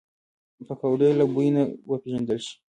[0.67, 2.53] پکورې له بوی نه وپیژندل شي